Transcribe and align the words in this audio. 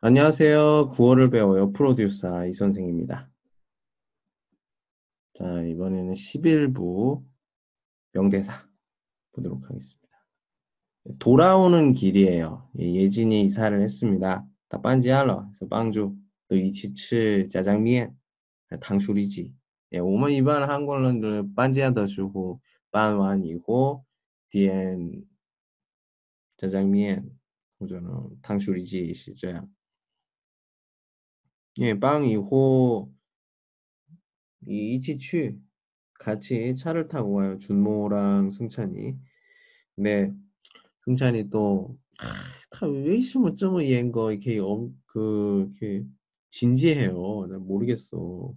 안녕하세요. 0.00 0.92
9월을 0.94 1.32
배워요. 1.32 1.72
프로듀서 1.72 2.46
이 2.46 2.54
선생입니다. 2.54 3.28
자, 5.34 5.62
이번에는 5.62 6.12
11부 6.12 7.24
명대사 8.12 8.64
보도록 9.32 9.64
하겠습니다. 9.64 10.08
돌아오는 11.18 11.94
길이에요. 11.94 12.70
예, 12.78 12.94
예진이 12.94 13.42
이사를 13.42 13.80
했습니다. 13.82 14.46
다 14.68 14.80
빤지 14.80 15.10
알러. 15.10 15.50
빵주, 15.68 16.14
또 16.46 16.56
이치츠 16.56 17.48
짜장면, 17.50 18.16
당수리지. 18.80 19.52
예, 19.94 19.98
오면 19.98 20.30
이반 20.30 20.70
한국런들 20.70 21.54
빤지하다 21.56 22.06
주고 22.06 22.60
빤완이고, 22.92 24.04
디엔 24.50 25.24
짜장면, 26.56 27.36
우저는 27.80 28.40
당수리지 28.42 29.12
시죠. 29.14 29.66
예, 31.80 31.94
빵 31.98 32.24
이후 32.24 33.08
이 34.66 34.96
이치취 34.96 35.56
같이 36.14 36.74
차를 36.74 37.06
타고 37.06 37.34
와요. 37.34 37.56
준모랑 37.58 38.50
승찬이. 38.50 39.14
근데 39.94 40.32
승찬이 41.04 41.50
또다왜 41.50 43.16
있으면 43.18 43.54
좀 43.54 43.80
얘거 43.80 44.32
이렇게 44.32 44.58
엄, 44.58 45.00
그 45.06 45.70
이렇게 45.78 46.04
진지해요. 46.50 47.46
난 47.48 47.64
모르겠어. 47.64 48.52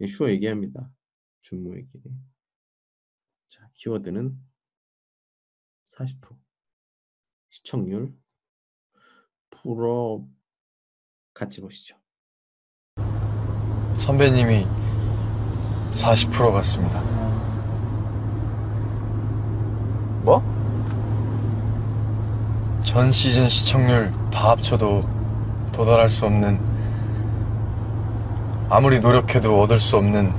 예, 0.00 0.06
슈어 0.06 0.30
얘기합니다. 0.30 0.88
준모에게. 1.42 1.88
자, 3.48 3.68
키워드는 3.74 4.38
40% 5.88 6.38
시청률 7.50 8.14
풀어 9.50 10.24
같이 11.34 11.60
보시죠. 11.60 12.05
선배님이 13.96 14.66
40% 15.92 16.52
같습니다. 16.52 17.00
뭐? 20.22 20.42
전 22.84 23.10
시즌 23.10 23.48
시청률 23.48 24.12
다 24.30 24.50
합쳐도 24.50 25.02
도달할 25.72 26.08
수 26.08 26.26
없는 26.26 26.60
아무리 28.68 29.00
노력해도 29.00 29.60
얻을 29.60 29.78
수 29.78 29.96
없는 29.96 30.32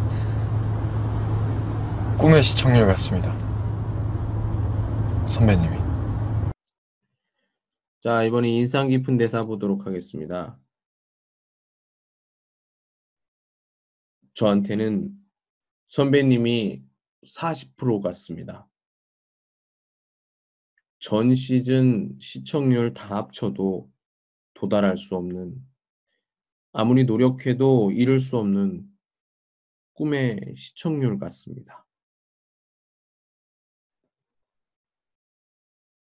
꿈의 2.17 2.43
시청률 2.43 2.85
같습니다. 2.87 3.33
선배님이. 5.27 5.77
자, 8.01 8.23
이번에 8.23 8.49
인상 8.49 8.87
깊은 8.87 9.17
대사 9.17 9.43
보도록 9.43 9.85
하겠습니다. 9.85 10.57
저한테는 14.37 15.09
선배님이 15.87 16.83
40% 17.25 18.03
같습니다. 18.03 18.69
전 20.99 21.33
시즌 21.33 22.15
시청률 22.19 22.93
다 22.93 23.17
합쳐도 23.17 23.91
도달할 24.53 24.95
수 24.95 25.15
없는 25.15 25.55
아무리 26.71 27.05
노력해도 27.05 27.91
이룰 27.91 28.19
수 28.19 28.37
없는 28.37 28.87
꿈의 29.93 30.53
시청률 30.55 31.17
같습니다. 31.17 31.87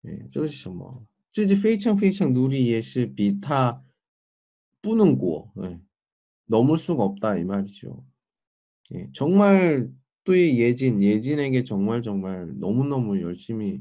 예, 0.04 0.28
저시 0.30 0.68
뭐, 0.68 1.06
쯔지 1.32 1.62
페이창 1.62 1.96
페이창 1.96 2.34
누리 2.34 2.70
예시 2.70 3.14
비타 3.14 3.82
뿌는 4.82 5.16
고 5.16 5.50
예, 5.62 5.80
넘을 6.44 6.76
수가 6.76 7.02
없다 7.02 7.36
이 7.38 7.44
말이죠. 7.44 8.04
예, 8.94 9.08
정말 9.14 9.88
또 10.24 10.34
이 10.34 10.58
예진, 10.60 11.02
예진에게 11.02 11.62
정말 11.64 12.02
정말 12.02 12.52
너무너무 12.58 13.20
열심히 13.22 13.80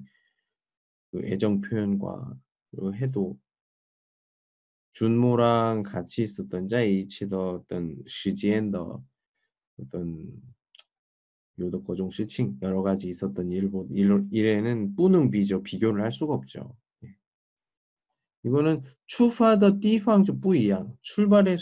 그 1.11 1.25
애정 1.25 1.61
표현과 1.61 2.37
해도 3.01 3.39
준모랑 4.93 5.83
같이 5.83 6.23
있었던 6.23 6.67
자이치더 6.67 7.49
어떤 7.51 7.95
시지엔더 8.07 9.03
어떤 9.81 10.27
요도 11.59 11.83
거종 11.83 12.11
시칭 12.11 12.57
여러 12.61 12.81
가지 12.81 13.09
있었던 13.09 13.51
일보 13.51 13.89
일, 13.91 14.25
일에는 14.31 14.95
뿌능 14.95 15.29
비죠 15.31 15.63
비교를 15.63 16.01
할 16.01 16.09
수가 16.11 16.33
없죠. 16.33 16.75
예. 17.03 17.13
이거는 18.45 18.81
추파더 19.07 19.79
띠팡 19.81 20.23
뿌이양 20.41 20.95
출발의 21.01 21.57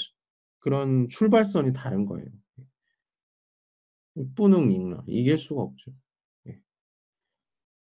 그런 0.59 1.09
출발선이 1.09 1.73
다른 1.73 2.06
거예요. 2.06 2.28
뿌능 4.35 4.72
잉러 4.72 5.03
이길 5.07 5.38
수가 5.38 5.62
없죠. 5.62 5.91
예. 6.47 6.59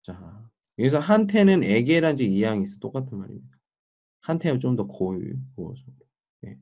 자 0.02 0.48
여기서 0.78 0.98
한테는 1.00 1.64
에게란 1.64 2.16
지 2.16 2.26
이양이 2.26 2.64
있어 2.64 2.78
똑같은 2.78 3.18
말입니다. 3.18 3.58
한테는 4.20 4.60
좀 4.60 4.76
더 4.76 4.86
고유 4.86 5.36
고어서 5.56 5.82
예. 6.46 6.58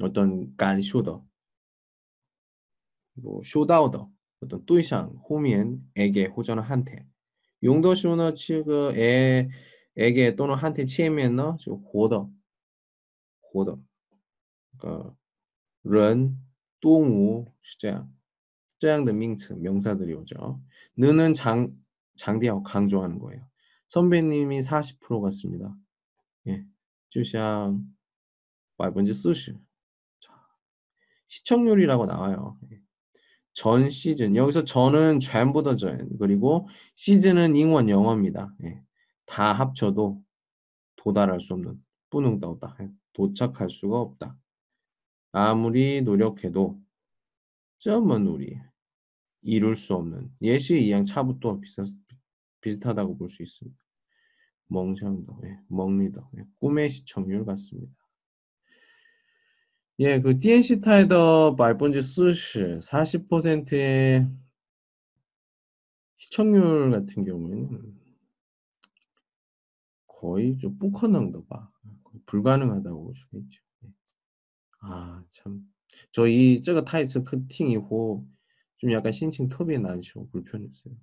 어떤 0.00 0.56
간쇼더 0.56 1.24
뭐 3.14 3.42
쇼다오더 3.44 4.10
어떤 4.40 4.66
뚜이상 4.66 5.10
호미엔 5.28 5.92
에게 5.96 6.26
호전은 6.26 6.62
한테 6.62 7.06
용더쇼너 7.62 8.34
치그 8.34 8.94
에 8.96 9.48
에게 9.96 10.34
또는 10.36 10.56
한테 10.56 10.86
치에면너 10.86 11.58
저 11.60 11.74
고더 11.76 12.30
고더 13.42 13.78
그러니까 14.78 15.16
人 15.84 16.38
동우, 16.82 17.46
주장, 17.62 18.12
주장 18.66 19.04
등 19.06 19.18
밍츠, 19.18 19.54
명사들이 19.54 20.12
오죠. 20.14 20.60
느는 20.98 21.32
장, 21.32 21.72
장대하고 22.16 22.64
강조하는 22.64 23.18
거예요. 23.18 23.46
선배님이 23.88 24.60
40% 24.60 25.22
같습니다. 25.22 25.74
예, 26.48 26.64
주장, 27.08 27.82
말번지 28.78 29.14
수시. 29.14 29.56
자 30.20 30.32
시청률이라고 31.28 32.06
나와요. 32.06 32.58
예. 32.72 32.80
전 33.52 33.88
시즌 33.88 34.34
여기서 34.34 34.64
전은 34.64 35.20
전보다 35.20 35.76
전 35.76 36.08
그리고 36.18 36.68
시즌은 36.96 37.54
잉원 37.54 37.88
영어입니다. 37.88 38.54
예. 38.64 38.82
다 39.26 39.52
합쳐도 39.52 40.20
도달할 40.96 41.40
수 41.40 41.54
없는 41.54 41.80
뿌능다오다 42.10 42.76
예, 42.80 42.90
도착할 43.12 43.70
수가 43.70 44.00
없다. 44.00 44.36
아무리 45.32 46.02
노력해도 46.02 46.80
점은 47.80 48.26
우리 48.26 48.58
이룰 49.42 49.76
수 49.76 49.94
없는 49.94 50.30
예시 50.42 50.82
이양 50.84 51.04
차부터 51.04 51.60
비슷, 51.60 51.86
비슷하다고 52.60 53.18
볼 53.18 53.28
수 53.30 53.42
있습니다. 53.42 53.78
멍청더, 54.68 55.40
예, 55.44 55.58
멍리더, 55.68 56.30
예, 56.38 56.44
꿈의 56.60 56.88
시청률 56.90 57.44
같습니다. 57.44 57.92
예, 60.00 60.20
그 60.20 60.38
디엔시타이더 60.40 61.54
말본지 61.58 62.02
쓰시 62.02 62.58
40%의 62.82 64.28
시청률 66.16 66.90
같은 66.90 67.24
경우에는 67.24 67.94
거의 70.06 70.56
좀 70.58 70.78
뿌커능더 70.78 71.44
봐. 71.44 71.70
불가능하다고 72.26 73.04
볼 73.04 73.14
수가 73.14 73.38
있죠. 73.38 73.60
아, 74.80 75.11
참. 75.32 75.60
저 76.12 76.26
이, 76.26 76.62
这个 76.62 76.84
타이츠 76.84 77.24
커팅 77.24 77.70
이후 77.70 78.26
좀 78.78 78.92
약간 78.92 79.12
신칭 79.12 79.48
톱이 79.48 79.78
나죠. 79.78 80.28
불편했어요. 80.30 80.94